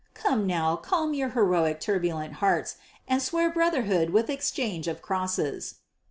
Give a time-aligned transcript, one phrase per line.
[0.15, 5.75] Come now, calm your heroic turbulent hearts and swear brotherhood with exchange of crosses."